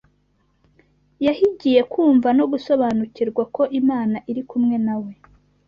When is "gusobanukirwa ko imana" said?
2.51-4.15